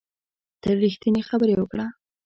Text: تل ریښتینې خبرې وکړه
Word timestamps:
تل 0.61 0.75
ریښتینې 0.85 1.21
خبرې 1.29 1.55
وکړه 1.57 1.85